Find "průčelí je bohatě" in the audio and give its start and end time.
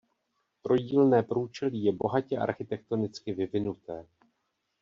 1.23-2.37